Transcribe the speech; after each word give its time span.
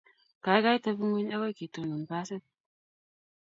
Kaikai 0.43 0.77
tebing'ony 0.83 1.31
akoi 1.35 1.53
kitinon 1.59 2.03
basit. 2.09 2.43